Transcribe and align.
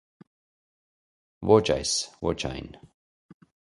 Ոչ 1.53 1.61
այս, 1.77 1.95
ոչ 2.33 2.37
այն. 2.53 2.77